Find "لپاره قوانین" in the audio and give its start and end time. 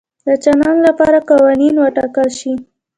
0.87-1.75